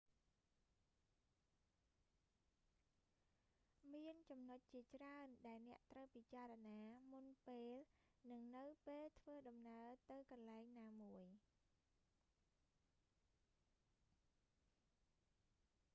[3.93, 6.79] មានចំណុចជាច្រើន ដែលអ្នកត្រូវពិចារណា
[7.11, 7.71] មុនពេល
[8.31, 11.23] និងនៅពេលធ្វើដំណើរទៅកន្លែងណាមួយ